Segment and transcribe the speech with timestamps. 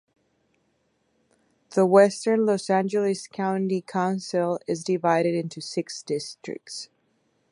[1.75, 6.89] The Western Los Angeles County Council is divided into six districts.